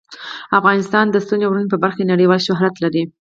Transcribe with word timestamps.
افغانستان 0.59 1.05
د 1.09 1.15
ستوني 1.25 1.45
غرونه 1.49 1.67
په 1.71 1.77
برخه 1.83 1.97
کې 1.99 2.11
نړیوال 2.11 2.39
شهرت 2.47 2.75
لري. 2.83 3.03